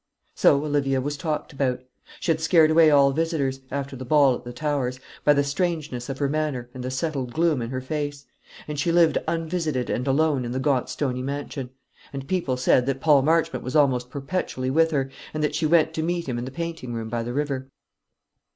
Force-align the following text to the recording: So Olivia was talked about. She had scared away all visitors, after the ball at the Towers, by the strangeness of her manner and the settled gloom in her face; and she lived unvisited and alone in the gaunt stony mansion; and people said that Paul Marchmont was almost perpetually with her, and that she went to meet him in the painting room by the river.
So 0.33 0.65
Olivia 0.65 0.99
was 0.99 1.15
talked 1.15 1.53
about. 1.53 1.83
She 2.19 2.31
had 2.31 2.41
scared 2.41 2.71
away 2.71 2.89
all 2.89 3.11
visitors, 3.11 3.61
after 3.69 3.95
the 3.95 4.03
ball 4.03 4.33
at 4.33 4.43
the 4.43 4.51
Towers, 4.51 4.99
by 5.23 5.33
the 5.33 5.43
strangeness 5.43 6.09
of 6.09 6.17
her 6.17 6.27
manner 6.27 6.71
and 6.73 6.83
the 6.83 6.89
settled 6.89 7.33
gloom 7.33 7.61
in 7.61 7.69
her 7.69 7.81
face; 7.81 8.25
and 8.67 8.79
she 8.79 8.91
lived 8.91 9.19
unvisited 9.27 9.91
and 9.91 10.07
alone 10.07 10.43
in 10.43 10.53
the 10.53 10.59
gaunt 10.59 10.89
stony 10.89 11.21
mansion; 11.21 11.69
and 12.11 12.27
people 12.27 12.57
said 12.57 12.87
that 12.87 12.99
Paul 12.99 13.21
Marchmont 13.21 13.63
was 13.63 13.75
almost 13.75 14.09
perpetually 14.09 14.71
with 14.71 14.89
her, 14.89 15.11
and 15.35 15.43
that 15.43 15.53
she 15.53 15.67
went 15.67 15.93
to 15.93 16.01
meet 16.01 16.27
him 16.27 16.39
in 16.39 16.45
the 16.45 16.49
painting 16.49 16.93
room 16.93 17.07
by 17.07 17.21
the 17.21 17.31
river. 17.35 17.67